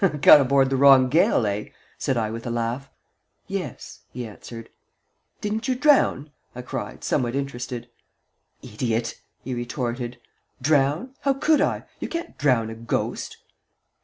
[0.00, 1.66] "Got aboard the wrong gale, eh?"
[1.98, 2.90] said I, with a laugh.
[3.46, 4.70] "Yes," he answered.
[5.40, 7.88] "Didn't you drown?" I cried, somewhat interested.
[8.60, 10.18] "Idiot!" he retorted.
[10.60, 11.14] "Drown?
[11.20, 11.84] How could I?
[12.00, 13.36] You can't drown a ghost!"